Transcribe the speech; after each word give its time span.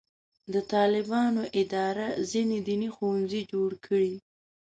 د 0.53 0.55
طالبانو 0.73 1.41
اداره 1.61 2.07
ځینې 2.31 2.57
دیني 2.67 2.89
ښوونځي 2.95 3.41
جوړ 3.51 3.69
کړي. 3.85 4.15